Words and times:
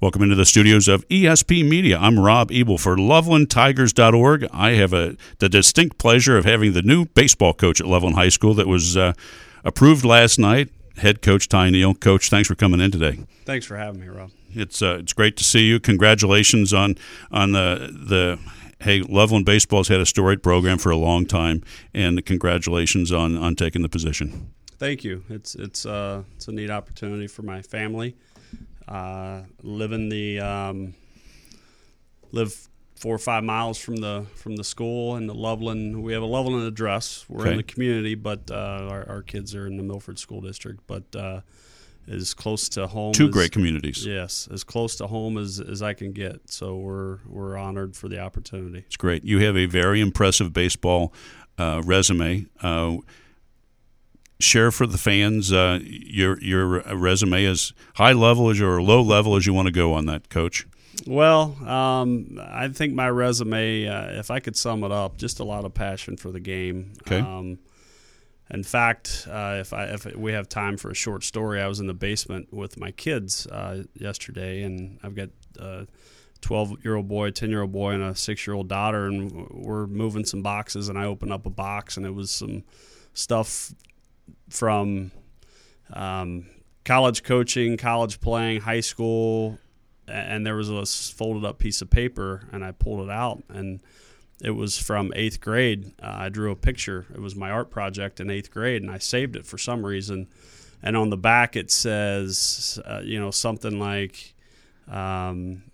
Welcome 0.00 0.22
into 0.22 0.36
the 0.36 0.44
studios 0.44 0.86
of 0.86 1.06
ESP 1.08 1.68
Media. 1.68 1.98
I'm 1.98 2.20
Rob 2.20 2.52
Ebel 2.52 2.78
for 2.78 2.94
LovelandTigers.org. 2.94 4.46
I 4.52 4.70
have 4.74 4.92
a, 4.92 5.16
the 5.40 5.48
distinct 5.48 5.98
pleasure 5.98 6.38
of 6.38 6.44
having 6.44 6.72
the 6.72 6.82
new 6.82 7.06
baseball 7.06 7.52
coach 7.52 7.80
at 7.80 7.86
Loveland 7.88 8.14
High 8.14 8.28
School 8.28 8.54
that 8.54 8.68
was 8.68 8.96
uh, 8.96 9.14
approved 9.64 10.04
last 10.04 10.38
night. 10.38 10.68
Head 10.98 11.20
coach 11.20 11.48
Ty 11.48 11.70
Neal. 11.70 11.94
Coach, 11.94 12.30
thanks 12.30 12.46
for 12.46 12.54
coming 12.54 12.78
in 12.78 12.92
today. 12.92 13.18
Thanks 13.44 13.66
for 13.66 13.76
having 13.76 14.00
me, 14.00 14.06
Rob. 14.06 14.30
It's 14.54 14.80
uh, 14.80 14.98
it's 15.00 15.12
great 15.12 15.36
to 15.38 15.42
see 15.42 15.62
you. 15.62 15.80
Congratulations 15.80 16.72
on 16.72 16.94
on 17.32 17.50
the 17.50 17.90
the 17.92 18.38
hey 18.80 19.00
Loveland 19.00 19.46
Baseball's 19.46 19.88
had 19.88 19.98
a 19.98 20.06
storied 20.06 20.44
program 20.44 20.78
for 20.78 20.90
a 20.90 20.96
long 20.96 21.26
time, 21.26 21.64
and 21.92 22.24
congratulations 22.24 23.10
on 23.10 23.36
on 23.36 23.56
taking 23.56 23.82
the 23.82 23.88
position. 23.88 24.54
Thank 24.78 25.02
you. 25.02 25.24
It's 25.28 25.56
it's 25.56 25.84
uh, 25.84 26.22
it's 26.36 26.46
a 26.46 26.52
neat 26.52 26.70
opportunity 26.70 27.26
for 27.26 27.42
my 27.42 27.62
family 27.62 28.14
uh, 28.88 29.42
living 29.62 30.08
the 30.08 30.40
um, 30.40 30.94
live 32.32 32.68
four 32.96 33.14
or 33.14 33.18
five 33.18 33.44
miles 33.44 33.78
from 33.78 33.96
the 33.96 34.26
from 34.34 34.56
the 34.56 34.64
school 34.64 35.14
and 35.16 35.28
the 35.28 35.34
Loveland. 35.34 36.02
We 36.02 36.12
have 36.14 36.22
a 36.22 36.26
Loveland 36.26 36.66
address. 36.66 37.24
We're 37.28 37.42
Okay. 37.42 37.50
in 37.52 37.56
the 37.58 37.62
community, 37.62 38.14
but 38.14 38.50
uh, 38.50 38.88
our, 38.90 39.08
our 39.08 39.22
kids 39.22 39.54
are 39.54 39.66
in 39.66 39.76
the 39.76 39.82
Milford 39.82 40.18
School 40.18 40.40
District. 40.40 40.80
But 40.86 41.04
uh, 41.14 41.40
as 42.10 42.32
close 42.34 42.68
to 42.70 42.86
home. 42.86 43.12
Two 43.12 43.26
as- 43.26 43.30
great 43.32 43.52
communities. 43.52 44.04
Yes, 44.06 44.48
as 44.52 44.64
close 44.64 44.96
to 44.96 45.06
home 45.06 45.36
as, 45.38 45.60
as 45.60 45.82
I 45.82 45.92
can 45.94 46.12
get. 46.12 46.50
So 46.50 46.76
we're 46.76 47.18
we're 47.26 47.56
honored 47.56 47.94
for 47.96 48.08
the 48.08 48.18
opportunity. 48.18 48.78
It's 48.86 48.96
great. 48.96 49.24
You 49.24 49.40
have 49.40 49.56
a 49.56 49.66
very 49.66 50.00
impressive 50.00 50.52
baseball 50.52 51.12
uh, 51.58 51.82
resume. 51.84 52.46
Uh, 54.40 54.42
share 54.42 54.70
for 54.70 54.86
the 54.86 54.98
fans 54.98 55.52
uh, 55.52 55.78
your 55.82 56.40
your 56.40 56.80
resume 56.96 57.44
as 57.44 57.72
high 57.94 58.12
level 58.12 58.50
as 58.50 58.60
or 58.60 58.80
low 58.82 59.02
level 59.02 59.36
as 59.36 59.46
you 59.46 59.54
want 59.54 59.66
to 59.66 59.72
go 59.72 59.92
on 59.94 60.06
that, 60.06 60.28
Coach. 60.28 60.66
Well, 61.06 61.56
um, 61.64 62.40
I 62.42 62.68
think 62.68 62.94
my 62.94 63.08
resume, 63.08 63.86
uh, 63.86 64.18
if 64.18 64.30
I 64.30 64.40
could 64.40 64.56
sum 64.56 64.82
it 64.82 64.90
up, 64.90 65.16
just 65.16 65.38
a 65.38 65.44
lot 65.44 65.64
of 65.64 65.72
passion 65.72 66.16
for 66.16 66.32
the 66.32 66.40
game. 66.40 66.94
Okay. 67.06 67.20
Um, 67.20 67.58
in 68.50 68.62
fact, 68.62 69.26
uh, 69.30 69.58
if 69.60 69.72
I 69.72 69.84
if 69.84 70.06
we 70.16 70.32
have 70.32 70.48
time 70.48 70.76
for 70.76 70.90
a 70.90 70.94
short 70.94 71.22
story, 71.22 71.60
I 71.60 71.66
was 71.66 71.80
in 71.80 71.86
the 71.86 71.94
basement 71.94 72.52
with 72.52 72.78
my 72.78 72.90
kids 72.90 73.46
uh, 73.46 73.84
yesterday, 73.94 74.62
and 74.62 74.98
I've 75.02 75.14
got 75.14 75.28
a 75.58 75.86
twelve 76.40 76.82
year 76.82 76.96
old 76.96 77.08
boy, 77.08 77.30
ten 77.30 77.50
year 77.50 77.62
old 77.62 77.72
boy, 77.72 77.92
and 77.92 78.02
a 78.02 78.14
six 78.14 78.46
year 78.46 78.54
old 78.54 78.68
daughter, 78.68 79.06
and 79.06 79.48
we're 79.50 79.86
moving 79.86 80.24
some 80.24 80.42
boxes, 80.42 80.88
and 80.88 80.98
I 80.98 81.04
opened 81.04 81.32
up 81.32 81.44
a 81.44 81.50
box, 81.50 81.96
and 81.98 82.06
it 82.06 82.14
was 82.14 82.30
some 82.30 82.64
stuff 83.12 83.74
from 84.48 85.10
um, 85.92 86.46
college 86.84 87.22
coaching, 87.22 87.76
college 87.76 88.20
playing, 88.20 88.60
high 88.60 88.80
school, 88.80 89.58
and 90.06 90.46
there 90.46 90.56
was 90.56 90.70
a 90.70 90.86
folded 90.86 91.46
up 91.46 91.58
piece 91.58 91.82
of 91.82 91.90
paper, 91.90 92.48
and 92.52 92.64
I 92.64 92.72
pulled 92.72 93.08
it 93.08 93.10
out, 93.10 93.42
and 93.48 93.80
it 94.42 94.50
was 94.50 94.78
from 94.78 95.12
eighth 95.16 95.40
grade. 95.40 95.92
Uh, 96.02 96.14
I 96.18 96.28
drew 96.28 96.50
a 96.50 96.56
picture. 96.56 97.06
It 97.12 97.20
was 97.20 97.34
my 97.34 97.50
art 97.50 97.70
project 97.70 98.20
in 98.20 98.30
eighth 98.30 98.50
grade, 98.50 98.82
and 98.82 98.90
I 98.90 98.98
saved 98.98 99.36
it 99.36 99.44
for 99.44 99.58
some 99.58 99.84
reason. 99.84 100.28
And 100.82 100.96
on 100.96 101.10
the 101.10 101.16
back, 101.16 101.56
it 101.56 101.70
says, 101.70 102.78
uh, 102.84 103.00
you 103.02 103.18
know, 103.18 103.32
something 103.32 103.78
like, 103.80 104.34
um, 104.86 105.64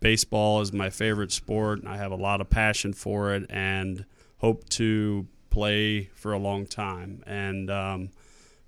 "Baseball 0.00 0.60
is 0.60 0.72
my 0.72 0.88
favorite 0.88 1.32
sport, 1.32 1.80
and 1.80 1.88
I 1.88 1.96
have 1.96 2.12
a 2.12 2.16
lot 2.16 2.40
of 2.40 2.48
passion 2.48 2.92
for 2.92 3.34
it, 3.34 3.44
and 3.50 4.04
hope 4.38 4.68
to 4.70 5.26
play 5.52 6.10
for 6.14 6.32
a 6.32 6.38
long 6.38 6.66
time." 6.66 7.22
And 7.26 7.70
um, 7.70 8.10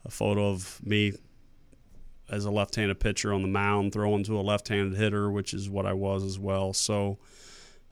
a 0.05 0.11
photo 0.11 0.51
of 0.51 0.81
me 0.85 1.15
as 2.31 2.45
a 2.45 2.51
left-handed 2.51 3.01
pitcher 3.01 3.33
on 3.33 3.43
the 3.43 3.49
mound 3.49 3.93
throwing 3.93 4.25
to 4.25 4.39
a 4.39 4.43
left-handed 4.43 4.97
hitter, 4.97 5.31
which 5.31 5.53
is 5.53 5.69
what 5.69 5.87
I 5.87 5.93
was 5.93 6.23
as 6.23 6.39
well. 6.39 6.73
So 6.73 7.19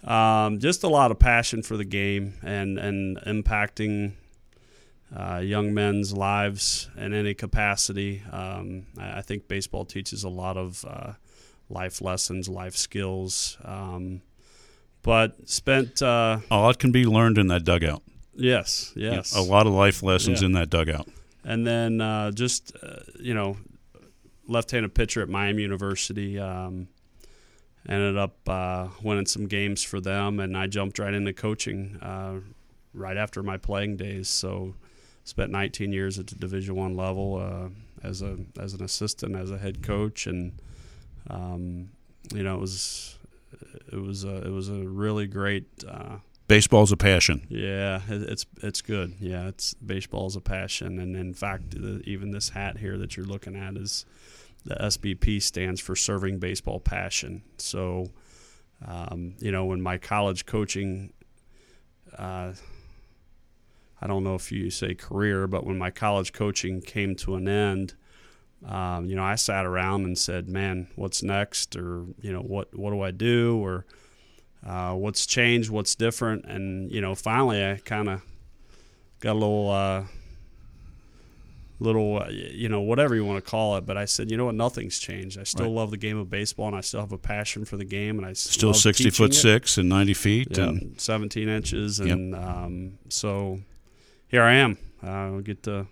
um, 0.04 0.58
just 0.58 0.84
a 0.84 0.88
lot 0.88 1.10
of 1.10 1.18
passion 1.18 1.62
for 1.62 1.76
the 1.76 1.84
game 1.84 2.34
and 2.42 2.78
and 2.78 3.18
impacting 3.18 4.12
uh, 5.14 5.38
young 5.38 5.74
men's 5.74 6.12
lives 6.12 6.88
in 6.96 7.12
any 7.12 7.34
capacity. 7.34 8.22
Um, 8.30 8.86
I, 8.98 9.18
I 9.18 9.22
think 9.22 9.48
baseball 9.48 9.84
teaches 9.84 10.24
a 10.24 10.28
lot 10.28 10.56
of 10.56 10.84
uh, 10.88 11.12
life 11.68 12.00
lessons, 12.00 12.48
life 12.48 12.76
skills. 12.76 13.58
Um, 13.64 14.22
but 15.02 15.48
spent 15.48 16.00
uh, 16.00 16.38
A 16.50 16.56
lot 16.56 16.78
can 16.78 16.92
be 16.92 17.04
learned 17.04 17.38
in 17.38 17.48
that 17.48 17.64
dugout. 17.64 18.02
Yes, 18.34 18.92
yes, 18.96 19.34
A 19.34 19.40
lot 19.42 19.66
of 19.66 19.72
life 19.72 20.02
lessons 20.02 20.40
Yeah. 20.40 20.46
in 20.46 20.52
that 20.52 20.70
dugout. 20.70 21.08
and 21.44 21.66
then 21.66 22.00
uh, 22.00 22.30
just 22.30 22.72
uh, 22.82 23.00
you 23.20 23.34
know 23.34 23.56
left-handed 24.48 24.94
pitcher 24.94 25.22
at 25.22 25.28
Miami 25.28 25.62
University. 25.62 26.38
Um, 26.38 26.88
ended 27.88 28.16
up 28.16 28.36
uh, 28.48 28.86
winning 29.02 29.26
some 29.26 29.46
games 29.48 29.82
for 29.82 30.00
them, 30.00 30.38
and 30.38 30.56
I 30.56 30.66
jumped 30.68 30.98
right 31.00 31.12
into 31.12 31.32
coaching 31.32 31.98
uh, 32.00 32.34
right 32.94 33.16
after 33.16 33.42
my 33.42 33.56
playing 33.56 33.96
days. 33.96 34.28
So 34.28 34.74
spent 35.24 35.50
19 35.50 35.92
years 35.92 36.18
at 36.18 36.28
the 36.28 36.36
Division 36.36 36.76
One 36.76 36.96
level 36.96 37.36
uh, 37.36 37.68
as 38.06 38.22
a 38.22 38.36
as 38.58 38.74
an 38.74 38.82
assistant, 38.84 39.34
as 39.36 39.50
a 39.50 39.58
head 39.58 39.82
coach, 39.82 40.26
and 40.28 40.52
um, 41.28 41.90
you 42.32 42.42
know 42.44 42.54
it 42.56 42.60
was 42.60 43.18
it 43.92 44.00
was 44.00 44.24
a, 44.24 44.36
it 44.46 44.50
was 44.50 44.68
a 44.68 44.74
really 44.74 45.26
great. 45.26 45.66
Baseball's 46.48 46.92
a 46.92 46.96
passion. 46.96 47.46
yeah, 47.48 48.00
it's 48.08 48.44
it's 48.62 48.82
good. 48.82 49.14
Yeah, 49.20 49.48
it's 49.48 49.74
baseball 49.74 50.26
is 50.26 50.36
a 50.36 50.40
passion, 50.40 50.98
and 50.98 51.16
in 51.16 51.34
fact, 51.34 51.74
even 52.04 52.30
this 52.30 52.50
hat 52.50 52.78
here 52.78 52.98
that 52.98 53.16
you're 53.16 53.26
looking 53.26 53.56
at 53.56 53.76
is 53.76 54.04
the 54.64 54.74
SBP 54.74 55.42
stands 55.42 55.80
for 55.80 55.96
Serving 55.96 56.38
Baseball 56.38 56.78
Passion. 56.78 57.42
So, 57.58 58.10
um, 58.86 59.34
you 59.40 59.50
know, 59.50 59.64
when 59.64 59.80
my 59.80 59.98
college 59.98 60.46
coaching, 60.46 61.12
uh, 62.16 62.52
I 64.00 64.06
don't 64.06 64.24
know 64.24 64.34
if 64.34 64.52
you 64.52 64.70
say 64.70 64.94
career, 64.94 65.46
but 65.46 65.64
when 65.64 65.78
my 65.78 65.90
college 65.90 66.32
coaching 66.32 66.80
came 66.80 67.14
to 67.16 67.34
an 67.36 67.48
end, 67.48 67.94
um, 68.64 69.06
you 69.06 69.16
know, 69.16 69.24
I 69.24 69.34
sat 69.34 69.66
around 69.66 70.04
and 70.04 70.16
said, 70.16 70.48
"Man, 70.48 70.88
what's 70.96 71.22
next?" 71.22 71.74
Or 71.76 72.06
you 72.20 72.32
know, 72.32 72.42
what 72.42 72.76
what 72.76 72.90
do 72.90 73.00
I 73.00 73.10
do? 73.10 73.58
Or 73.64 73.84
uh, 74.66 74.94
what's 74.94 75.26
changed, 75.26 75.70
what's 75.70 75.94
different, 75.94 76.44
and 76.44 76.90
you 76.90 77.00
know, 77.00 77.14
finally, 77.14 77.64
I 77.64 77.78
kind 77.84 78.08
of 78.08 78.22
got 79.20 79.32
a 79.32 79.34
little, 79.34 79.70
uh, 79.70 80.04
little, 81.80 82.22
uh, 82.22 82.28
you 82.30 82.68
know, 82.68 82.80
whatever 82.80 83.14
you 83.14 83.24
want 83.24 83.44
to 83.44 83.50
call 83.50 83.76
it. 83.76 83.84
But 83.86 83.96
I 83.96 84.04
said, 84.04 84.30
you 84.30 84.36
know 84.36 84.44
what, 84.46 84.54
nothing's 84.54 84.98
changed. 84.98 85.38
I 85.38 85.42
still 85.42 85.66
Right. 85.66 85.72
love 85.74 85.90
the 85.90 85.96
game 85.96 86.16
of 86.16 86.30
baseball, 86.30 86.68
and 86.68 86.76
I 86.76 86.80
still 86.80 87.00
have 87.00 87.12
a 87.12 87.18
passion 87.18 87.64
for 87.64 87.76
the 87.76 87.84
game, 87.84 88.18
and 88.18 88.26
I 88.26 88.34
Still 88.34 88.74
sixty 88.74 89.10
foot 89.10 89.30
it. 89.32 89.34
six 89.34 89.78
and 89.78 89.88
ninety 89.88 90.14
feet, 90.14 90.56
and 90.58 91.00
17 91.00 91.48
inches, 91.48 91.98
Yep. 91.98 92.08
and 92.08 92.34
um, 92.34 92.98
so 93.08 93.60
here 94.28 94.42
I 94.42 94.54
am. 94.54 94.78
Uh, 95.04 95.38
I 95.38 95.40
get 95.42 95.64
to 95.64 95.86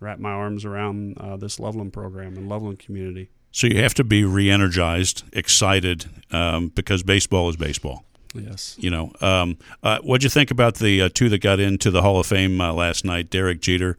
wrap 0.00 0.20
my 0.20 0.30
arms 0.30 0.64
around 0.64 1.18
uh, 1.18 1.36
this 1.36 1.58
Loveland 1.58 1.92
program 1.92 2.36
and 2.36 2.48
Loveland 2.48 2.78
community. 2.78 3.30
So 3.52 3.66
you 3.66 3.82
have 3.82 3.94
to 3.94 4.04
be 4.04 4.24
re-energized, 4.24 5.24
excited, 5.32 6.06
um, 6.30 6.68
because 6.68 7.02
baseball 7.02 7.48
is 7.48 7.56
baseball. 7.56 8.04
Yes. 8.34 8.76
You 8.78 8.90
know, 8.90 9.12
um, 9.20 9.56
uh, 9.82 9.98
what'd 10.00 10.22
you 10.22 10.30
think 10.30 10.50
about 10.50 10.76
the 10.76 11.02
uh, 11.02 11.08
two 11.12 11.28
that 11.30 11.40
got 11.40 11.60
into 11.60 11.90
the 11.90 12.02
Hall 12.02 12.20
of 12.20 12.26
Fame 12.26 12.60
uh, 12.60 12.72
last 12.72 13.04
night? 13.04 13.30
Derek 13.30 13.60
Jeter 13.60 13.96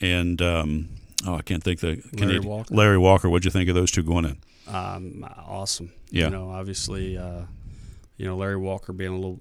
and 0.00 0.40
um, 0.40 0.88
oh, 1.26 1.34
I 1.36 1.42
can't 1.42 1.62
think 1.62 1.80
the 1.80 1.96
Canadian- 2.16 2.44
Walker. 2.44 2.74
Larry 2.74 2.98
Walker. 2.98 3.28
What'd 3.28 3.44
you 3.44 3.50
think 3.50 3.68
of 3.68 3.74
those 3.74 3.90
two 3.90 4.02
going 4.02 4.24
in? 4.26 4.38
um, 4.72 5.26
awesome. 5.46 5.92
Yeah. 6.10 6.24
You 6.26 6.30
know, 6.30 6.50
obviously, 6.50 7.18
uh, 7.18 7.42
you 8.16 8.26
know 8.26 8.36
Larry 8.36 8.56
Walker 8.56 8.92
being 8.92 9.12
a 9.12 9.16
little, 9.16 9.40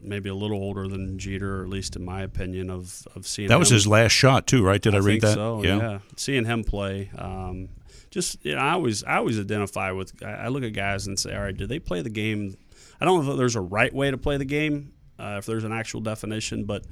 maybe 0.00 0.30
a 0.30 0.34
little 0.34 0.56
older 0.58 0.88
than 0.88 1.18
Jeter, 1.18 1.60
or 1.60 1.64
at 1.64 1.68
least 1.68 1.96
in 1.96 2.04
my 2.04 2.22
opinion 2.22 2.70
of 2.70 3.06
of 3.14 3.26
seeing 3.26 3.48
That 3.48 3.58
was 3.58 3.70
him- 3.70 3.74
his 3.76 3.86
last 3.86 4.12
shot 4.12 4.46
too, 4.46 4.64
right? 4.64 4.80
Did 4.80 4.94
I, 4.94 4.98
read 4.98 5.06
think 5.06 5.22
that? 5.22 5.34
So 5.34 5.62
yeah. 5.62 5.98
seeing 6.16 6.46
him 6.46 6.64
play. 6.64 7.10
Um, 7.16 7.68
just 8.14 8.42
you 8.44 8.54
know, 8.54 8.60
I 8.60 8.72
always 8.72 9.04
I 9.04 9.16
always 9.16 9.38
identify 9.38 9.90
with. 9.90 10.12
I 10.24 10.48
look 10.48 10.62
at 10.62 10.72
guys 10.72 11.06
and 11.06 11.18
say, 11.18 11.34
all 11.34 11.42
right, 11.42 11.56
do 11.56 11.66
they 11.66 11.78
play 11.78 12.00
the 12.00 12.08
game? 12.10 12.56
I 13.00 13.04
don't 13.04 13.24
know 13.26 13.32
if 13.32 13.36
there's 13.38 13.56
a 13.56 13.60
right 13.60 13.92
way 13.92 14.10
to 14.10 14.16
play 14.16 14.36
the 14.38 14.44
game, 14.44 14.92
uh, 15.18 15.36
if 15.38 15.46
there's 15.46 15.64
an 15.64 15.72
actual 15.72 16.00
definition, 16.00 16.64
but 16.64 16.84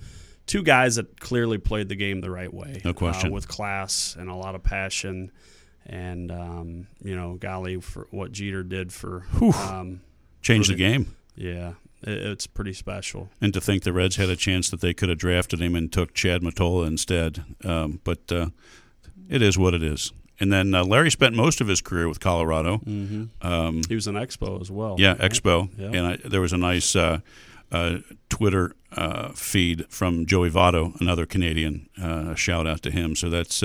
two 0.46 0.62
guys 0.62 0.96
that 0.96 1.18
clearly 1.20 1.56
played 1.58 1.88
the 1.88 1.94
game 1.94 2.20
the 2.20 2.30
right 2.30 2.52
way, 2.52 2.82
No 2.84 2.92
question. 2.92 3.30
uh, 3.30 3.34
with 3.34 3.46
class 3.48 4.16
and 4.18 4.28
a 4.28 4.34
lot 4.34 4.54
of 4.56 4.62
passion. 4.64 5.30
And 5.86 6.30
um, 6.30 6.86
you 7.02 7.14
know, 7.16 7.34
golly, 7.36 7.80
for 7.80 8.06
what 8.10 8.32
Jeter 8.32 8.62
did 8.64 8.92
for, 8.92 9.24
um, 9.40 10.00
Changed 10.42 10.66
for 10.70 10.72
the 10.74 10.78
game. 10.78 11.16
yeah, 11.36 11.74
it's 12.02 12.46
pretty 12.48 12.72
special. 12.72 13.30
And 13.40 13.52
to 13.54 13.60
think 13.60 13.82
the 13.84 13.92
Reds 13.92 14.16
had 14.16 14.28
a 14.28 14.36
chance 14.36 14.70
that 14.70 14.80
they 14.80 14.92
could 14.94 15.08
have 15.08 15.18
drafted 15.18 15.60
him 15.60 15.74
and 15.76 15.92
took 15.92 16.14
Chad 16.14 16.42
Mottola 16.42 16.86
instead. 16.86 17.44
Um, 17.64 18.00
but 18.04 18.30
uh, 18.30 18.48
it 19.28 19.40
is 19.42 19.56
what 19.58 19.74
it 19.74 19.82
is. 19.84 20.12
And 20.42 20.52
then 20.52 20.74
uh, 20.74 20.84
Larry 20.84 21.10
spent 21.10 21.36
most 21.36 21.60
of 21.60 21.68
his 21.68 21.80
career 21.80 22.08
with 22.08 22.18
Colorado. 22.20 22.78
Mm-hmm. 22.78 23.24
Um, 23.46 23.82
He 23.88 23.94
was 23.94 24.06
an 24.08 24.16
expo 24.16 24.60
as 24.60 24.70
well. 24.70 24.96
yeah, 24.98 25.10
right? 25.12 25.20
Expo. 25.30 25.68
Yeah. 25.78 25.86
And 25.96 26.06
I, 26.06 26.16
there 26.28 26.40
was 26.40 26.52
a 26.52 26.58
nice 26.58 26.96
uh, 26.96 27.20
uh, 27.70 27.98
Twitter 28.28 28.74
uh, 28.96 29.28
feed 29.34 29.86
from 29.88 30.26
Joey 30.26 30.50
Votto, 30.50 31.00
another 31.00 31.26
Canadian. 31.26 31.88
Uh, 31.96 32.34
shout 32.34 32.66
out 32.66 32.82
to 32.82 32.90
him. 32.90 33.14
So 33.14 33.30
that's 33.30 33.62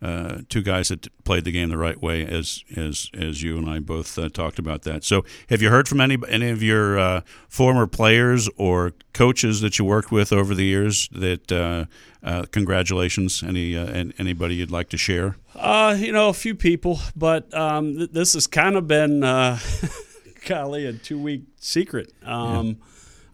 uh, 0.00 0.38
two 0.48 0.62
guys 0.62 0.88
that 0.88 1.08
played 1.24 1.44
the 1.44 1.50
game 1.50 1.70
the 1.70 1.78
right 1.78 2.00
way, 2.00 2.24
as 2.24 2.62
as 2.76 3.10
as 3.14 3.42
you 3.42 3.58
and 3.58 3.68
I 3.68 3.80
both 3.80 4.16
uh, 4.18 4.28
talked 4.28 4.58
about 4.58 4.82
that. 4.82 5.02
So, 5.02 5.24
have 5.48 5.60
you 5.60 5.70
heard 5.70 5.88
from 5.88 6.00
any 6.00 6.16
any 6.28 6.50
of 6.50 6.62
your 6.62 6.98
uh, 6.98 7.20
former 7.48 7.86
players 7.86 8.48
or 8.56 8.92
coaches 9.12 9.60
that 9.60 9.78
you 9.78 9.84
worked 9.84 10.12
with 10.12 10.32
over 10.32 10.54
the 10.54 10.64
years? 10.64 11.08
That 11.10 11.50
uh, 11.50 11.86
uh, 12.22 12.44
congratulations. 12.52 13.42
Any 13.42 13.76
uh, 13.76 13.86
anybody 14.18 14.54
you'd 14.54 14.70
like 14.70 14.88
to 14.90 14.96
share? 14.96 15.36
you 15.56 16.12
know, 16.12 16.28
a 16.28 16.34
few 16.34 16.54
people, 16.54 17.00
but 17.16 17.52
um, 17.52 17.96
th- 17.96 18.10
this 18.12 18.34
has 18.34 18.46
kind 18.46 18.76
of 18.76 18.86
been, 18.86 19.20
golly, 20.46 20.86
a 20.86 20.92
two 20.92 21.18
week 21.18 21.42
secret. 21.58 22.12
Um, 22.24 22.66
yeah. 22.66 22.72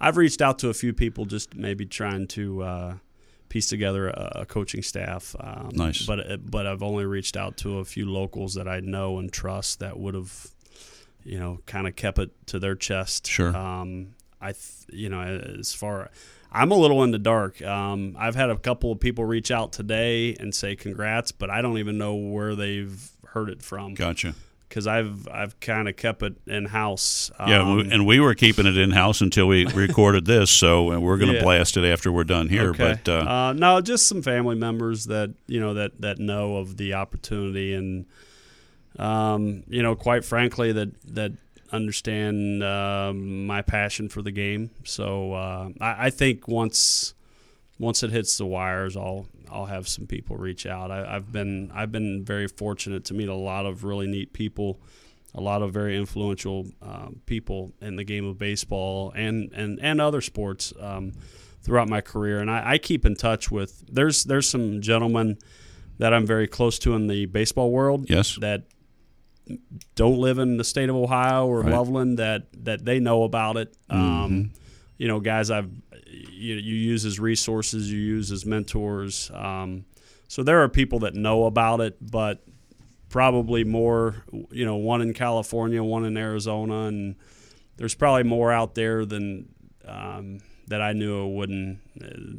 I've 0.00 0.17
reached 0.17 0.40
out 0.40 0.58
to 0.60 0.70
a 0.70 0.75
few 0.75 0.94
people, 0.94 1.26
just 1.26 1.55
maybe 1.55 1.84
trying 1.84 2.26
to 2.28 2.99
piece 3.55 3.69
together 3.69 4.09
a, 4.09 4.33
a 4.41 4.47
coaching 4.47 4.83
staff. 4.83 5.37
Um, 5.39 5.71
nice. 5.75 6.05
But 6.05 6.51
but 6.51 6.67
I've 6.67 6.83
only 6.83 7.05
reached 7.05 7.37
out 7.37 7.56
to 7.59 7.79
a 7.79 7.85
few 7.85 8.11
locals 8.11 8.55
that 8.55 8.67
I 8.67 8.81
know 8.81 9.21
and 9.21 9.33
trust 9.33 9.79
that 9.79 9.97
would 9.97 10.15
have, 10.15 10.49
you 11.23 11.39
know, 11.39 11.61
kind 11.65 11.87
of 11.87 11.95
kept 11.95 12.19
it 12.19 12.31
to 12.49 12.59
their 12.59 12.75
chest. 12.75 13.29
Sure. 13.29 13.56
Um, 13.56 14.17
I 14.41 14.55
th- 14.55 14.87
you 14.89 15.09
know 15.09 15.21
as 15.21 15.73
far. 15.73 16.11
I'm 16.51 16.73
a 16.73 16.75
little 16.75 17.05
in 17.05 17.12
the 17.12 17.19
dark. 17.19 17.62
Um, 17.62 18.17
I've 18.19 18.35
had 18.35 18.51
a 18.51 18.56
couple 18.56 18.91
of 18.91 18.99
people 18.99 19.25
reach 19.25 19.53
out 19.53 19.73
today 19.73 20.35
and 20.35 20.53
say 20.53 20.75
congrats, 20.75 21.31
but 21.31 21.49
I 21.49 21.62
don't 21.62 21.79
even 21.79 21.97
know 21.97 22.17
where 22.17 22.56
they've 22.56 23.09
heard 23.29 23.51
it 23.51 23.62
from. 23.62 23.95
Gotcha 23.95 24.35
because 24.69 24.87
I've 24.87 25.28
I've 25.28 25.58
kind 25.61 25.88
of 25.88 25.96
kept 25.96 26.22
it 26.22 26.34
in 26.46 26.66
house. 26.66 27.31
Um, 27.38 27.49
yeah, 27.49 27.94
and 27.94 28.06
we 28.06 28.20
were 28.20 28.34
keeping 28.34 28.66
it 28.66 28.76
in 28.76 28.90
house 28.90 29.20
until 29.20 29.46
we 29.46 29.66
recorded 29.66 30.25
this, 30.26 30.50
so 30.50 30.99
we're 30.99 31.16
going 31.16 31.31
to 31.31 31.37
yeah. 31.37 31.43
blast 31.43 31.76
it 31.76 31.84
after 31.84 32.11
we're 32.11 32.25
done 32.25 32.49
here. 32.49 32.70
Okay. 32.70 32.99
But 33.05 33.08
uh, 33.08 33.31
uh, 33.31 33.52
no, 33.52 33.81
just 33.81 34.08
some 34.08 34.22
family 34.22 34.56
members 34.56 35.06
that 35.06 35.34
you 35.46 35.61
know 35.61 35.75
that 35.75 36.00
that 36.00 36.19
know 36.19 36.56
of 36.56 36.76
the 36.76 36.94
opportunity, 36.94 37.75
and 37.75 38.06
um, 38.99 39.64
you 39.69 39.82
know, 39.82 39.94
quite 39.94 40.25
frankly, 40.25 40.72
that 40.72 40.90
that 41.14 41.32
understand 41.72 42.62
uh, 42.62 43.12
my 43.14 43.62
passion 43.62 44.08
for 44.08 44.22
the 44.22 44.31
game. 44.31 44.70
So 44.84 45.32
uh, 45.32 45.69
I, 45.81 46.06
I 46.06 46.10
think 46.10 46.49
once 46.49 47.14
once 47.78 48.02
it 48.02 48.10
hits 48.10 48.38
the 48.38 48.46
wires, 48.46 48.96
I'll 48.96 49.26
I'll 49.50 49.67
have 49.67 49.88
some 49.88 50.06
people 50.06 50.37
reach 50.37 50.67
out. 50.67 50.91
I, 50.91 51.14
have 51.14 51.32
been 51.32 51.70
I've 51.75 51.93
been 51.93 52.25
very 52.25 52.49
fortunate 52.49 53.05
to 53.06 53.14
meet 53.14 53.29
a 53.29 53.35
lot 53.35 53.67
of 53.67 53.85
really 53.85 54.06
neat 54.06 54.32
people, 54.32 54.81
a 55.35 55.41
lot 55.41 55.62
of 55.62 55.73
very 55.73 55.96
influential 55.96 56.67
um, 56.82 57.20
people 57.26 57.73
in 57.81 57.96
the 57.96 58.05
game 58.05 58.25
of 58.25 58.38
baseball 58.38 59.12
and 59.14 59.50
and 59.52 59.79
and 59.81 60.00
other 60.00 60.20
sports 60.20 60.73
um, 60.81 61.12
throughout 61.62 61.88
my 61.88 62.00
career. 62.00 62.41
And 62.41 62.50
I, 62.50 62.73
I, 62.73 62.79
keep 62.79 63.06
in 63.06 63.14
touch 63.14 63.50
with 63.50 63.85
there's 63.91 64.25
there's 64.25 64.49
some 64.49 64.81
gentlemen 64.81 65.38
that 65.99 66.12
I'm 66.12 66.26
very 66.26 66.46
close 66.46 66.79
to 66.81 66.94
in 66.94 67.06
the 67.06 67.26
baseball 67.26 67.70
world. 67.70 68.08
Yes, 68.08 68.37
that 68.41 68.64
don't 69.94 70.19
live 70.19 70.38
in 70.38 70.56
the 70.56 70.64
state 70.64 70.88
of 70.88 70.96
Ohio 70.96 71.46
or 71.46 71.61
right. 71.61 71.73
Loveland 71.73 72.19
that 72.19 72.46
that 72.64 72.85
they 72.85 73.00
know 73.00 73.25
about 73.25 73.56
it. 73.56 73.76
Mm-hmm. 73.91 74.25
Um, 74.25 74.52
you 74.96 75.08
know, 75.08 75.20
guys 75.20 75.50
I've 75.50 75.70
you, 76.14 76.55
you 76.55 76.75
use 76.75 77.05
as 77.05 77.19
resources, 77.19 77.90
you 77.90 77.99
use 77.99 78.31
as 78.31 78.46
mentors. 78.46 79.31
Um, 79.34 79.84
so 80.28 80.43
there 80.43 80.62
are 80.62 80.69
people 80.69 81.00
that 81.00 81.14
know 81.14 81.44
about 81.44 81.81
it, 81.81 81.96
but 82.00 82.44
probably 83.08 83.64
more, 83.64 84.25
you 84.50 84.64
know, 84.64 84.76
one 84.76 85.00
in 85.00 85.14
California, 85.14 85.82
one 85.82 86.05
in 86.05 86.16
Arizona, 86.16 86.87
and 86.87 87.16
there's 87.76 87.94
probably 87.94 88.25
more 88.25 88.52
out 88.52 88.75
there 88.75 89.05
than 89.05 89.49
um, 89.87 90.40
that 90.69 90.81
I 90.81 90.93
knew 90.93 91.26
wouldn't. 91.26 91.78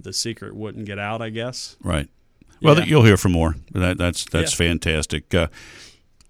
The 0.03 0.13
secret 0.13 0.55
wouldn't 0.55 0.85
get 0.85 0.99
out, 0.99 1.21
I 1.21 1.29
guess. 1.29 1.77
Right. 1.81 2.09
Well, 2.61 2.77
yeah. 2.77 2.85
you'll 2.85 3.03
hear 3.03 3.17
from 3.17 3.33
more. 3.33 3.55
That, 3.71 3.97
that's 3.97 4.25
that's 4.25 4.53
yeah. 4.53 4.67
fantastic. 4.67 5.33
Uh, 5.33 5.47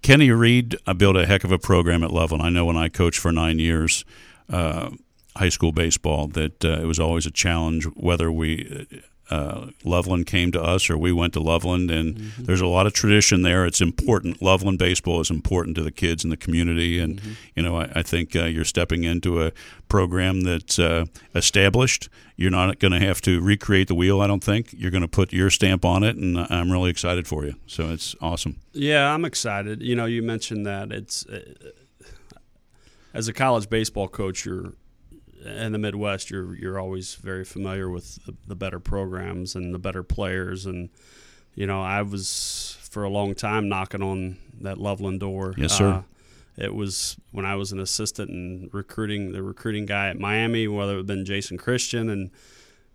Kenny 0.02 0.30
Reed 0.30 0.76
I 0.86 0.92
built 0.92 1.16
a 1.16 1.26
heck 1.26 1.44
of 1.44 1.52
a 1.52 1.58
program 1.58 2.02
at 2.02 2.10
Loveland. 2.10 2.42
I 2.42 2.50
know 2.50 2.64
when 2.64 2.76
I 2.76 2.88
coached 2.88 3.18
for 3.18 3.32
nine 3.32 3.58
years. 3.58 4.04
Uh, 4.48 4.90
high 5.36 5.48
school 5.48 5.72
baseball 5.72 6.26
that 6.28 6.64
uh, 6.64 6.80
it 6.80 6.86
was 6.86 6.98
always 6.98 7.26
a 7.26 7.30
challenge 7.30 7.84
whether 7.94 8.30
we 8.30 8.86
uh, 9.30 9.66
Loveland 9.82 10.26
came 10.26 10.52
to 10.52 10.62
us 10.62 10.88
or 10.88 10.96
we 10.96 11.12
went 11.12 11.32
to 11.32 11.40
Loveland, 11.40 11.90
and 11.90 12.14
mm-hmm. 12.14 12.44
there's 12.44 12.60
a 12.60 12.66
lot 12.66 12.86
of 12.86 12.92
tradition 12.92 13.42
there. 13.42 13.66
It's 13.66 13.80
important. 13.80 14.40
Loveland 14.40 14.78
baseball 14.78 15.20
is 15.20 15.30
important 15.30 15.76
to 15.76 15.82
the 15.82 15.90
kids 15.90 16.22
in 16.22 16.30
the 16.30 16.36
community, 16.36 17.00
and 17.00 17.20
mm-hmm. 17.20 17.32
you 17.56 17.62
know 17.62 17.80
I, 17.80 17.90
I 17.96 18.02
think 18.02 18.36
uh, 18.36 18.44
you're 18.44 18.64
stepping 18.64 19.04
into 19.04 19.42
a 19.42 19.52
program 19.88 20.42
that's 20.42 20.78
uh, 20.78 21.06
established. 21.34 22.08
You're 22.36 22.52
not 22.52 22.78
going 22.78 22.92
to 22.92 23.00
have 23.00 23.20
to 23.22 23.40
recreate 23.40 23.88
the 23.88 23.94
wheel. 23.94 24.20
I 24.20 24.26
don't 24.26 24.44
think 24.44 24.72
you're 24.72 24.90
going 24.90 25.02
to 25.02 25.08
put 25.08 25.32
your 25.32 25.50
stamp 25.50 25.84
on 25.84 26.04
it, 26.04 26.16
and 26.16 26.38
I'm 26.38 26.70
really 26.70 26.90
excited 26.90 27.26
for 27.26 27.44
you. 27.44 27.54
So 27.66 27.90
it's 27.90 28.14
awesome. 28.20 28.60
Yeah, 28.72 29.12
I'm 29.12 29.24
excited. 29.24 29.82
You 29.82 29.96
know, 29.96 30.04
you 30.04 30.22
mentioned 30.22 30.66
that 30.66 30.92
it's 30.92 31.26
uh, 31.26 31.40
as 33.12 33.26
a 33.26 33.32
college 33.32 33.68
baseball 33.68 34.06
coach, 34.06 34.44
you're 34.44 34.74
in 35.44 35.72
the 35.72 35.78
Midwest, 35.78 36.30
you're 36.30 36.54
you're 36.54 36.78
always 36.78 37.14
very 37.16 37.44
familiar 37.44 37.88
with 37.88 38.24
the, 38.24 38.34
the, 38.46 38.54
better 38.54 38.80
programs 38.80 39.54
and 39.54 39.74
the 39.74 39.78
better 39.78 40.02
players, 40.02 40.66
and 40.66 40.88
you 41.54 41.66
know 41.66 41.82
I 41.82 42.02
was 42.02 42.78
for 42.90 43.04
a 43.04 43.10
long 43.10 43.34
time 43.34 43.68
knocking 43.68 44.02
on 44.02 44.38
that 44.60 44.78
Loveland 44.78 45.20
door. 45.20 45.54
Yes, 45.56 45.72
sir. 45.74 45.88
Uh, 45.88 46.02
it 46.56 46.74
was 46.74 47.16
when 47.32 47.44
I 47.44 47.56
was 47.56 47.72
an 47.72 47.80
assistant 47.80 48.30
and 48.30 48.72
recruiting 48.72 49.32
the 49.32 49.42
recruiting 49.42 49.86
guy 49.86 50.08
at 50.08 50.18
Miami, 50.18 50.66
whether 50.68 50.94
it 50.94 50.98
had 50.98 51.06
been 51.06 51.24
Jason 51.24 51.58
Christian, 51.58 52.08
and 52.08 52.30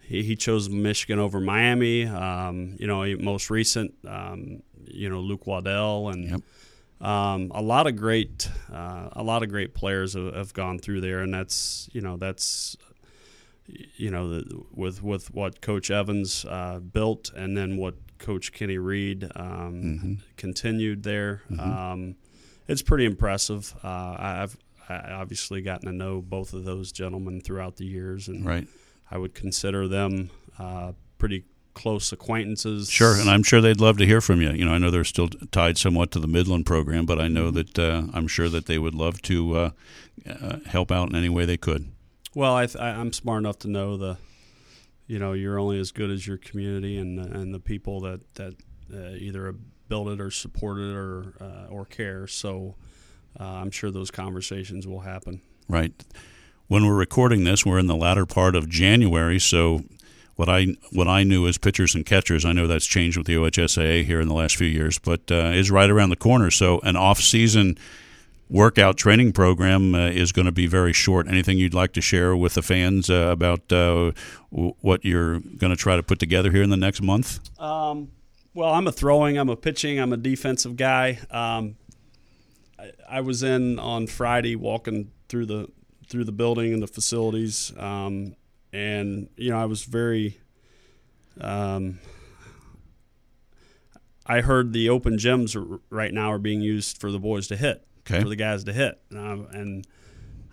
he, 0.01 0.23
he 0.23 0.35
chose 0.35 0.69
Michigan 0.69 1.19
over 1.19 1.39
Miami. 1.39 2.07
Um, 2.07 2.75
you 2.79 2.87
know, 2.87 3.05
most 3.17 3.51
recent, 3.51 3.93
um, 4.07 4.63
you 4.85 5.09
know, 5.09 5.19
Luke 5.19 5.45
Waddell 5.47 6.09
and. 6.09 6.29
Yep 6.29 6.41
um, 7.01 7.51
a 7.53 7.61
lot 7.61 7.87
of 7.87 7.95
great, 7.95 8.49
uh, 8.71 9.09
a 9.13 9.23
lot 9.23 9.43
of 9.43 9.49
great 9.49 9.73
players 9.73 10.13
have, 10.13 10.33
have, 10.35 10.53
gone 10.53 10.77
through 10.79 11.01
there, 11.01 11.19
and 11.19 11.33
that's 11.33 11.89
you 11.93 12.01
know 12.01 12.17
that's 12.17 12.77
you 13.65 14.11
know 14.11 14.29
the, 14.29 14.63
with 14.71 15.01
with 15.01 15.33
what 15.33 15.61
Coach 15.61 15.89
Evans 15.89 16.45
uh, 16.45 16.79
built, 16.79 17.31
and 17.35 17.57
then 17.57 17.77
what 17.77 17.95
Coach 18.19 18.51
Kenny 18.51 18.77
Reed 18.77 19.23
um, 19.35 19.73
mm-hmm. 19.83 20.13
continued 20.37 21.03
there. 21.03 21.41
Mm-hmm. 21.49 21.59
Um, 21.59 22.15
it's 22.67 22.83
pretty 22.83 23.05
impressive. 23.05 23.73
Uh, 23.83 24.15
I've 24.19 24.57
I 24.87 25.13
obviously 25.13 25.61
gotten 25.61 25.87
to 25.87 25.95
know 25.95 26.21
both 26.21 26.53
of 26.53 26.65
those 26.65 26.91
gentlemen 26.91 27.41
throughout 27.41 27.77
the 27.77 27.85
years, 27.85 28.27
and 28.27 28.45
right. 28.45 28.67
I 29.09 29.17
would 29.17 29.33
consider 29.33 29.87
them 29.87 30.29
uh, 30.59 30.93
pretty 31.17 31.45
close 31.73 32.11
acquaintances. 32.11 32.89
Sure, 32.89 33.15
and 33.19 33.29
I'm 33.29 33.43
sure 33.43 33.61
they'd 33.61 33.81
love 33.81 33.97
to 33.97 34.05
hear 34.05 34.21
from 34.21 34.41
you. 34.41 34.51
You 34.51 34.65
know, 34.65 34.73
I 34.73 34.77
know 34.77 34.91
they're 34.91 35.03
still 35.03 35.27
tied 35.27 35.77
somewhat 35.77 36.11
to 36.11 36.19
the 36.19 36.27
Midland 36.27 36.65
program, 36.65 37.05
but 37.05 37.19
I 37.19 37.27
know 37.27 37.51
mm-hmm. 37.51 37.55
that 37.55 37.79
uh, 37.79 38.03
I'm 38.13 38.27
sure 38.27 38.49
that 38.49 38.65
they 38.65 38.77
would 38.77 38.95
love 38.95 39.21
to 39.23 39.55
uh, 39.55 39.69
uh, 40.29 40.57
help 40.67 40.91
out 40.91 41.09
in 41.09 41.15
any 41.15 41.29
way 41.29 41.45
they 41.45 41.57
could. 41.57 41.91
Well, 42.33 42.55
I 42.55 42.67
am 42.79 43.11
smart 43.11 43.39
enough 43.39 43.59
to 43.59 43.67
know 43.69 43.97
the, 43.97 44.17
you 45.07 45.19
know, 45.19 45.33
you're 45.33 45.59
only 45.59 45.79
as 45.79 45.91
good 45.91 46.09
as 46.09 46.25
your 46.25 46.37
community 46.37 46.97
and 46.97 47.19
and 47.19 47.53
the 47.53 47.59
people 47.59 48.01
that 48.01 48.35
that 48.35 48.53
uh, 48.93 49.15
either 49.17 49.53
build 49.89 50.07
it 50.09 50.21
or 50.21 50.31
support 50.31 50.77
it 50.77 50.95
or 50.95 51.33
uh, 51.41 51.67
or 51.69 51.85
care. 51.85 52.27
So 52.27 52.75
uh, 53.39 53.43
I'm 53.43 53.71
sure 53.71 53.91
those 53.91 54.11
conversations 54.11 54.87
will 54.87 55.01
happen. 55.01 55.41
Right. 55.67 55.93
When 56.67 56.85
we're 56.85 56.95
recording 56.95 57.43
this, 57.43 57.65
we're 57.65 57.79
in 57.79 57.87
the 57.87 57.95
latter 57.97 58.25
part 58.25 58.55
of 58.55 58.69
January, 58.69 59.39
so 59.39 59.83
what 60.35 60.49
I 60.49 60.75
what 60.91 61.07
I 61.07 61.23
knew 61.23 61.47
as 61.47 61.57
pitchers 61.57 61.95
and 61.95 62.05
catchers. 62.05 62.45
I 62.45 62.53
know 62.53 62.67
that's 62.67 62.85
changed 62.85 63.17
with 63.17 63.27
the 63.27 63.35
OHSAA 63.35 64.05
here 64.05 64.19
in 64.21 64.27
the 64.27 64.33
last 64.33 64.55
few 64.55 64.67
years, 64.67 64.99
but 64.99 65.31
uh, 65.31 65.51
is 65.53 65.71
right 65.71 65.89
around 65.89 66.09
the 66.09 66.15
corner. 66.15 66.51
So 66.51 66.79
an 66.79 66.95
off 66.95 67.19
season 67.19 67.77
workout 68.51 68.97
training 68.97 69.31
program 69.31 69.95
uh, 69.95 70.09
is 70.09 70.31
going 70.31 70.45
to 70.45 70.51
be 70.51 70.67
very 70.67 70.93
short. 70.93 71.27
Anything 71.27 71.57
you'd 71.57 71.73
like 71.73 71.93
to 71.93 72.01
share 72.01 72.35
with 72.35 72.53
the 72.53 72.61
fans 72.61 73.09
uh, 73.09 73.29
about 73.31 73.71
uh, 73.71 74.11
w- 74.51 74.75
what 74.81 75.05
you're 75.05 75.39
going 75.39 75.71
to 75.71 75.77
try 75.77 75.95
to 75.95 76.03
put 76.03 76.19
together 76.19 76.51
here 76.51 76.61
in 76.61 76.69
the 76.69 76.77
next 76.77 77.01
month? 77.01 77.39
Um, 77.59 78.11
well, 78.53 78.73
I'm 78.73 78.85
a 78.87 78.91
throwing, 78.91 79.37
I'm 79.37 79.49
a 79.49 79.55
pitching, 79.55 79.99
I'm 79.99 80.11
a 80.11 80.17
defensive 80.17 80.75
guy. 80.75 81.19
Um, 81.31 81.77
I, 82.77 82.91
I, 83.09 83.21
was 83.21 83.43
in 83.43 83.79
on 83.79 84.07
Friday 84.07 84.57
walking 84.57 85.11
through 85.29 85.45
the 85.45 85.69
through 86.09 86.25
the 86.25 86.33
building 86.33 86.73
and 86.73 86.83
the 86.83 86.87
facilities. 86.87 87.71
Um, 87.77 88.35
and 88.73 89.29
you 89.35 89.49
know 89.51 89.57
I 89.57 89.65
was 89.65 89.83
very. 89.83 90.39
Um, 91.39 91.99
I 94.25 94.41
heard 94.41 94.73
the 94.73 94.89
open 94.89 95.17
gyms 95.17 95.79
right 95.89 96.13
now 96.13 96.31
are 96.31 96.39
being 96.39 96.61
used 96.61 96.99
for 96.99 97.11
the 97.11 97.19
boys 97.19 97.47
to 97.47 97.57
hit, 97.57 97.85
okay. 98.01 98.21
for 98.21 98.29
the 98.29 98.35
guys 98.35 98.63
to 98.65 98.73
hit, 98.73 99.01
and, 99.09 99.47
and 99.53 99.87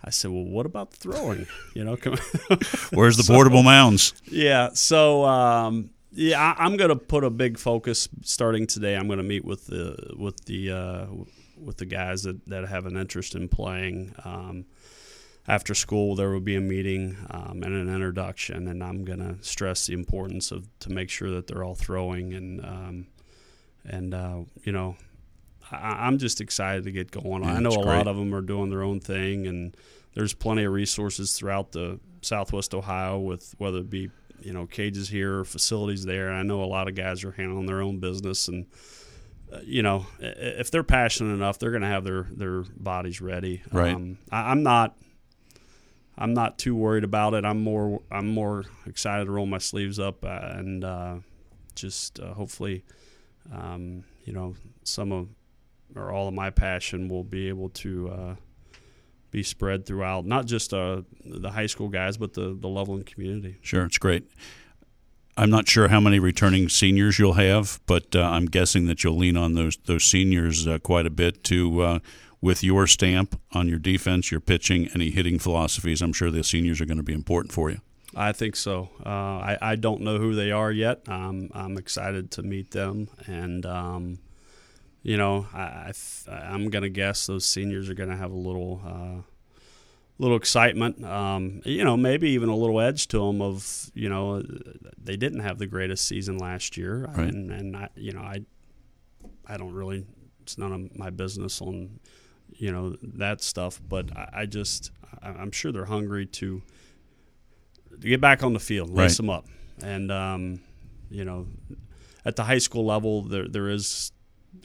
I 0.03 0.09
said, 0.09 0.31
"Well, 0.31 0.43
what 0.43 0.65
about 0.65 0.93
throwing? 0.93 1.47
You 1.75 1.83
know, 1.85 1.95
where's 2.91 3.15
the 3.17 3.23
so, 3.23 3.33
portable 3.33 3.63
mounds?" 3.63 4.13
Yeah, 4.25 4.69
so 4.73 5.23
um, 5.25 5.91
yeah, 6.11 6.55
I, 6.57 6.65
am 6.65 6.77
going 6.77 6.89
to 6.89 6.95
put 6.95 7.23
a 7.23 7.29
big 7.29 7.57
focus 7.57 8.09
starting 8.23 8.67
today. 8.67 8.95
I'm 8.95 9.07
going 9.07 9.17
to 9.17 9.23
meet 9.23 9.45
with 9.45 9.67
the 9.67 10.13
with 10.17 10.43
the 10.45 10.71
uh, 10.71 11.05
with 11.57 11.77
the 11.77 11.85
guys 11.85 12.23
that, 12.23 12.45
that 12.47 12.67
have 12.67 12.85
an 12.85 12.97
interest 12.97 13.35
in 13.35 13.47
playing. 13.47 14.13
Um, 14.23 14.65
after 15.49 15.73
school 15.73 16.15
there 16.15 16.29
will 16.29 16.39
be 16.39 16.55
a 16.55 16.61
meeting 16.61 17.17
um, 17.31 17.61
and 17.63 17.73
an 17.73 17.93
introduction 17.93 18.67
and 18.67 18.81
i'm 18.81 19.03
going 19.03 19.19
to 19.19 19.35
stress 19.43 19.87
the 19.87 19.93
importance 19.93 20.51
of 20.51 20.67
to 20.79 20.89
make 20.89 21.09
sure 21.09 21.29
that 21.31 21.47
they're 21.47 21.63
all 21.63 21.75
throwing 21.75 22.33
and 22.33 22.63
um, 22.63 23.07
and 23.85 24.13
uh, 24.13 24.39
you 24.63 24.71
know, 24.71 24.95
I, 25.71 26.07
am 26.07 26.17
just 26.17 26.41
excited 26.41 26.83
to 26.85 26.91
get 26.91 27.11
going. 27.11 27.43
Yeah, 27.43 27.53
I 27.53 27.59
know 27.59 27.71
a 27.71 27.83
great. 27.83 27.97
lot 27.97 28.07
of 28.07 28.17
them 28.17 28.33
are 28.33 28.41
doing 28.41 28.69
their 28.69 28.83
own 28.83 28.99
thing, 28.99 29.47
and 29.47 29.75
there's 30.13 30.33
plenty 30.33 30.63
of 30.63 30.73
resources 30.73 31.37
throughout 31.37 31.71
the 31.71 31.99
Southwest 32.21 32.73
Ohio 32.73 33.19
with 33.19 33.53
whether 33.57 33.79
it 33.79 33.89
be 33.89 34.09
you 34.41 34.53
know 34.53 34.65
cages 34.65 35.09
here 35.09 35.39
or 35.39 35.45
facilities 35.45 36.05
there. 36.05 36.31
I 36.31 36.43
know 36.43 36.63
a 36.63 36.65
lot 36.65 36.87
of 36.87 36.95
guys 36.95 37.23
are 37.23 37.31
handling 37.31 37.65
their 37.65 37.81
own 37.81 37.99
business 37.99 38.47
and. 38.47 38.65
Uh, 39.51 39.57
you 39.63 39.81
know, 39.81 40.05
if 40.19 40.69
they're 40.69 40.83
passionate 40.83 41.33
enough, 41.33 41.57
they're 41.57 41.71
going 41.71 41.81
to 41.81 41.87
have 41.87 42.03
their, 42.03 42.27
their 42.29 42.61
bodies 42.77 43.19
ready. 43.19 43.63
Right. 43.71 43.95
Um, 43.95 44.19
I, 44.31 44.51
I'm 44.51 44.61
not 44.61 44.95
I'm 46.19 46.33
not 46.33 46.59
too 46.59 46.75
worried 46.75 47.05
about 47.05 47.33
it. 47.33 47.45
I'm 47.45 47.63
more 47.63 48.01
I'm 48.11 48.27
more 48.27 48.65
excited 48.85 49.25
to 49.25 49.31
roll 49.31 49.45
my 49.45 49.57
sleeves 49.57 49.99
up 49.99 50.25
uh, 50.25 50.39
and 50.51 50.83
uh, 50.83 51.15
just 51.75 52.19
uh, 52.19 52.33
hopefully, 52.33 52.83
um, 53.53 54.03
you 54.25 54.33
know, 54.33 54.55
some 54.83 55.13
of 55.13 55.29
or 55.95 56.11
all 56.11 56.27
of 56.27 56.33
my 56.33 56.49
passion 56.49 57.07
will 57.07 57.23
be 57.23 57.47
able 57.47 57.69
to 57.69 58.09
uh, 58.09 58.35
be 59.31 59.41
spread 59.43 59.85
throughout 59.85 60.25
not 60.25 60.45
just 60.45 60.73
uh, 60.73 61.01
the 61.23 61.51
high 61.51 61.67
school 61.67 61.87
guys, 61.87 62.17
but 62.17 62.33
the 62.33 62.53
the 62.59 62.67
Loveland 62.67 63.05
community. 63.05 63.55
Sure, 63.61 63.85
it's 63.85 63.97
great. 63.97 64.29
I'm 65.37 65.49
not 65.49 65.69
sure 65.69 65.87
how 65.87 66.01
many 66.01 66.19
returning 66.19 66.67
seniors 66.67 67.17
you'll 67.17 67.33
have, 67.33 67.79
but 67.85 68.13
uh, 68.13 68.19
I'm 68.19 68.47
guessing 68.47 68.87
that 68.87 69.05
you'll 69.05 69.15
lean 69.15 69.37
on 69.37 69.53
those 69.53 69.77
those 69.85 70.03
seniors 70.03 70.67
quite 70.83 71.05
a 71.05 71.09
bit 71.09 71.45
to 71.45 72.01
with 72.41 72.63
your 72.63 72.87
stamp 72.87 73.39
on 73.51 73.67
your 73.67 73.79
defense, 73.79 74.31
your 74.31 74.39
pitching, 74.39 74.89
any 74.93 75.09
hitting 75.09 75.39
philosophies. 75.39 76.01
I'm 76.01 76.13
sure 76.13 76.31
the 76.31 76.43
seniors 76.43 76.79
are 76.79 76.85
going 76.85 76.97
to 76.97 77.03
be 77.03 77.13
important 77.13 77.53
for 77.53 77.69
you. 77.69 77.79
I 78.15 78.31
think 78.31 78.55
so. 78.55 78.89
Uh, 79.05 79.09
I, 79.09 79.57
I 79.61 79.75
don't 79.75 80.01
know 80.01 80.17
who 80.17 80.33
they 80.33 80.51
are 80.51 80.71
yet. 80.71 81.07
Um, 81.07 81.49
I'm 81.53 81.77
excited 81.77 82.31
to 82.31 82.43
meet 82.43 82.71
them, 82.71 83.07
and 83.27 83.65
um, 83.65 84.19
you 85.03 85.15
know, 85.15 85.47
I, 85.53 85.93
I 86.27 86.55
am 86.55 86.69
gonna 86.69 86.89
guess 86.89 87.27
those 87.27 87.45
seniors 87.45 87.87
are 87.89 87.93
gonna 87.93 88.17
have 88.17 88.31
a 88.31 88.35
little 88.35 88.81
uh, 88.83 89.21
little 90.17 90.37
excitement. 90.37 91.03
Um, 91.05 91.61
you 91.65 91.83
know, 91.83 91.95
maybe 91.95 92.31
even 92.31 92.49
a 92.49 92.55
little 92.55 92.81
edge 92.81 93.07
to 93.09 93.19
them 93.19 93.41
of 93.41 93.91
you 93.93 94.09
know 94.09 94.43
they 94.97 95.15
didn't 95.15 95.41
have 95.41 95.59
the 95.59 95.67
greatest 95.67 96.05
season 96.05 96.37
last 96.39 96.77
year, 96.77 97.05
right. 97.15 97.27
and 97.27 97.51
and 97.51 97.77
I, 97.77 97.89
you 97.95 98.11
know 98.11 98.21
I 98.21 98.41
I 99.45 99.57
don't 99.57 99.73
really 99.73 100.05
it's 100.41 100.57
none 100.57 100.73
of 100.73 100.97
my 100.97 101.11
business 101.11 101.61
on 101.61 101.99
you 102.53 102.71
know 102.71 102.95
that 103.01 103.41
stuff, 103.41 103.81
but 103.87 104.15
I, 104.15 104.29
I 104.33 104.45
just 104.45 104.91
I'm 105.21 105.51
sure 105.51 105.71
they're 105.71 105.85
hungry 105.85 106.25
to 106.25 106.61
to 108.01 108.07
get 108.07 108.21
back 108.21 108.43
on 108.43 108.53
the 108.53 108.59
field, 108.59 108.89
lace 108.89 109.11
right. 109.11 109.17
them 109.17 109.29
up, 109.29 109.47
and 109.83 110.11
um, 110.11 110.61
you 111.09 111.25
know, 111.25 111.47
at 112.25 112.35
the 112.35 112.43
high 112.43 112.57
school 112.57 112.85
level, 112.85 113.23
there 113.23 113.47
there 113.47 113.69
is. 113.69 114.11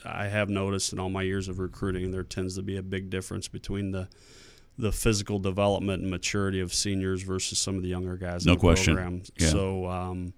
I 0.05 0.29
have 0.29 0.49
noticed 0.49 0.95
in 0.95 0.99
all 0.99 1.11
my 1.11 1.23
years 1.23 1.47
of 1.47 1.59
recruiting, 1.59 2.11
there 2.11 2.23
tends 2.23 2.57
to 2.57 2.62
be 2.62 2.79
a 2.79 2.83
big 2.83 3.11
difference 3.11 3.49
between 3.49 3.91
the 3.91 4.09
the 4.79 4.93
physical 4.93 5.38
development 5.38 6.03
and 6.03 6.11
maturity 6.11 6.61
of 6.61 6.75
seniors 6.75 7.23
versus 7.23 7.59
some 7.59 7.76
of 7.76 7.83
the 7.83 7.88
younger 7.88 8.17
guys. 8.17 8.45
No 8.47 8.53
in 8.53 8.59
the 8.59 8.61
question. 8.61 8.95
Program. 8.95 9.23
Yeah. 9.38 9.49
So, 9.49 9.87
um, 9.88 10.35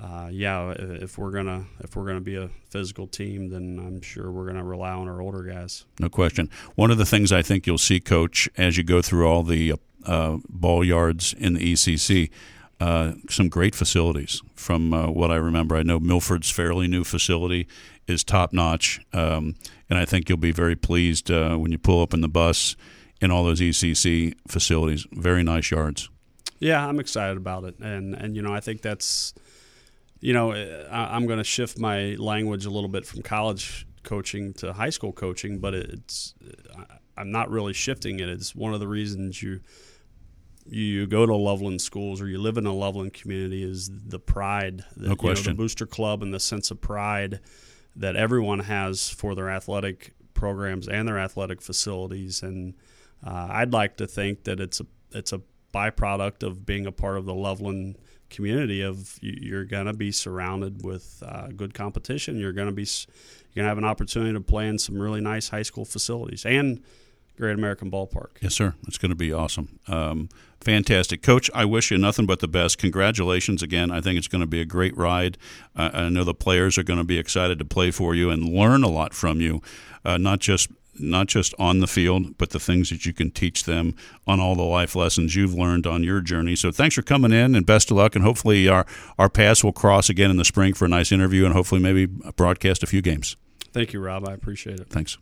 uh, 0.00 0.28
yeah, 0.30 0.74
if 0.76 1.16
we're 1.16 1.30
gonna 1.30 1.64
if 1.80 1.96
we're 1.96 2.06
gonna 2.06 2.20
be 2.20 2.36
a 2.36 2.50
physical 2.68 3.06
team, 3.06 3.48
then 3.48 3.78
I'm 3.78 4.02
sure 4.02 4.30
we're 4.30 4.46
gonna 4.46 4.64
rely 4.64 4.90
on 4.90 5.08
our 5.08 5.20
older 5.22 5.42
guys. 5.42 5.84
No 5.98 6.08
question. 6.08 6.50
One 6.74 6.90
of 6.90 6.98
the 6.98 7.06
things 7.06 7.32
I 7.32 7.42
think 7.42 7.66
you'll 7.66 7.78
see, 7.78 8.00
Coach, 8.00 8.48
as 8.56 8.76
you 8.76 8.84
go 8.84 9.00
through 9.00 9.26
all 9.26 9.42
the 9.42 9.74
uh, 10.04 10.38
ball 10.48 10.84
yards 10.84 11.32
in 11.32 11.54
the 11.54 11.72
ECC, 11.72 12.30
uh, 12.80 13.12
some 13.30 13.48
great 13.48 13.74
facilities. 13.74 14.42
From 14.54 14.92
uh, 14.92 15.08
what 15.08 15.30
I 15.30 15.36
remember, 15.36 15.76
I 15.76 15.82
know 15.82 15.98
Milford's 15.98 16.50
fairly 16.50 16.86
new 16.88 17.04
facility 17.04 17.66
is 18.06 18.22
top 18.22 18.52
notch, 18.52 19.00
um, 19.12 19.56
and 19.88 19.98
I 19.98 20.04
think 20.04 20.28
you'll 20.28 20.38
be 20.38 20.52
very 20.52 20.76
pleased 20.76 21.30
uh, 21.30 21.56
when 21.56 21.72
you 21.72 21.78
pull 21.78 22.02
up 22.02 22.12
in 22.12 22.20
the 22.20 22.28
bus 22.28 22.76
in 23.20 23.30
all 23.30 23.44
those 23.44 23.60
ECC 23.60 24.34
facilities. 24.46 25.06
Very 25.12 25.42
nice 25.42 25.70
yards. 25.70 26.10
Yeah, 26.58 26.86
I'm 26.86 27.00
excited 27.00 27.36
about 27.36 27.64
it, 27.64 27.78
and 27.80 28.14
and 28.14 28.36
you 28.36 28.42
know 28.42 28.52
I 28.52 28.60
think 28.60 28.82
that's, 28.82 29.34
you 30.20 30.32
know, 30.32 30.52
I, 30.52 31.14
I'm 31.14 31.26
going 31.26 31.38
to 31.38 31.44
shift 31.44 31.78
my 31.78 32.16
language 32.18 32.66
a 32.66 32.70
little 32.70 32.88
bit 32.88 33.06
from 33.06 33.22
college 33.22 33.86
coaching 34.02 34.52
to 34.54 34.72
high 34.72 34.90
school 34.90 35.12
coaching, 35.12 35.58
but 35.58 35.74
it's 35.74 36.34
I'm 37.16 37.30
not 37.30 37.50
really 37.50 37.72
shifting 37.72 38.20
it. 38.20 38.28
It's 38.28 38.54
one 38.54 38.74
of 38.74 38.80
the 38.80 38.88
reasons 38.88 39.42
you 39.42 39.60
you 40.68 41.06
go 41.06 41.24
to 41.24 41.34
Loveland 41.34 41.80
schools 41.80 42.20
or 42.20 42.28
you 42.28 42.38
live 42.38 42.56
in 42.56 42.66
a 42.66 42.72
Loveland 42.72 43.12
community 43.12 43.62
is 43.62 43.88
the 43.88 44.18
pride, 44.18 44.84
that, 44.96 45.08
no 45.10 45.16
question, 45.16 45.44
you 45.44 45.50
know, 45.50 45.56
the 45.56 45.62
booster 45.62 45.86
club 45.86 46.22
and 46.24 46.34
the 46.34 46.40
sense 46.40 46.72
of 46.72 46.80
pride 46.80 47.38
that 47.94 48.16
everyone 48.16 48.58
has 48.60 49.08
for 49.08 49.36
their 49.36 49.48
athletic 49.48 50.12
programs 50.34 50.88
and 50.88 51.06
their 51.06 51.18
athletic 51.18 51.62
facilities. 51.62 52.42
And 52.42 52.74
uh, 53.24 53.46
I'd 53.50 53.72
like 53.72 53.96
to 53.98 54.06
think 54.06 54.44
that 54.44 54.60
it's 54.60 54.80
a 54.80 54.86
it's 55.12 55.32
a 55.32 55.40
byproduct 55.72 56.42
of 56.42 56.66
being 56.66 56.86
a 56.86 56.92
part 56.92 57.16
of 57.16 57.26
the 57.26 57.34
Loveland 57.34 57.96
community. 58.30 58.82
Of 58.82 59.18
you're 59.20 59.64
going 59.64 59.86
to 59.86 59.92
be 59.92 60.12
surrounded 60.12 60.84
with 60.84 61.22
uh, 61.26 61.48
good 61.48 61.74
competition. 61.74 62.38
You're 62.38 62.52
going 62.52 62.68
to 62.68 62.72
be 62.72 62.82
you're 62.82 63.62
going 63.62 63.64
to 63.64 63.68
have 63.68 63.78
an 63.78 63.84
opportunity 63.84 64.32
to 64.32 64.40
play 64.40 64.68
in 64.68 64.78
some 64.78 65.00
really 65.00 65.20
nice 65.20 65.48
high 65.48 65.62
school 65.62 65.84
facilities 65.84 66.44
and 66.44 66.82
Great 67.36 67.54
American 67.54 67.90
Ballpark. 67.90 68.30
Yes, 68.40 68.54
sir. 68.54 68.74
It's 68.86 68.98
going 68.98 69.10
to 69.10 69.16
be 69.16 69.32
awesome. 69.32 69.78
Um, 69.88 70.28
fantastic. 70.60 71.22
Coach, 71.22 71.50
I 71.54 71.64
wish 71.64 71.90
you 71.90 71.98
nothing 71.98 72.26
but 72.26 72.40
the 72.40 72.48
best. 72.48 72.78
Congratulations 72.78 73.62
again. 73.62 73.90
I 73.90 74.00
think 74.00 74.16
it's 74.16 74.28
going 74.28 74.40
to 74.40 74.46
be 74.46 74.60
a 74.60 74.64
great 74.64 74.96
ride. 74.96 75.36
Uh, 75.74 75.90
I 75.92 76.08
know 76.08 76.24
the 76.24 76.34
players 76.34 76.78
are 76.78 76.82
going 76.82 76.98
to 76.98 77.04
be 77.04 77.18
excited 77.18 77.58
to 77.58 77.64
play 77.64 77.90
for 77.90 78.14
you 78.14 78.30
and 78.30 78.48
learn 78.48 78.82
a 78.82 78.88
lot 78.88 79.12
from 79.12 79.40
you, 79.40 79.60
uh, 80.04 80.16
not 80.16 80.40
just 80.40 80.70
not 80.98 81.26
just 81.26 81.54
on 81.58 81.80
the 81.80 81.86
field, 81.86 82.38
but 82.38 82.50
the 82.50 82.60
things 82.60 82.90
that 82.90 83.06
you 83.06 83.12
can 83.12 83.30
teach 83.30 83.64
them 83.64 83.94
on 84.26 84.40
all 84.40 84.54
the 84.54 84.62
life 84.62 84.96
lessons 84.96 85.34
you've 85.34 85.54
learned 85.54 85.86
on 85.86 86.02
your 86.02 86.20
journey. 86.20 86.56
So 86.56 86.70
thanks 86.70 86.94
for 86.94 87.02
coming 87.02 87.32
in 87.32 87.54
and 87.54 87.66
best 87.66 87.90
of 87.90 87.96
luck. 87.96 88.14
And 88.14 88.24
hopefully 88.24 88.68
our, 88.68 88.86
our 89.18 89.28
paths 89.28 89.62
will 89.62 89.72
cross 89.72 90.08
again 90.08 90.30
in 90.30 90.36
the 90.36 90.44
spring 90.44 90.74
for 90.74 90.84
a 90.84 90.88
nice 90.88 91.12
interview 91.12 91.44
and 91.44 91.54
hopefully 91.54 91.80
maybe 91.80 92.06
broadcast 92.06 92.82
a 92.82 92.86
few 92.86 93.02
games. 93.02 93.36
Thank 93.72 93.92
you, 93.92 94.00
Rob. 94.00 94.28
I 94.28 94.32
appreciate 94.32 94.80
it. 94.80 94.88
Thanks. 94.88 95.18